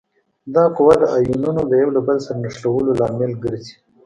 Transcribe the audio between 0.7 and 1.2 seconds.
قوه د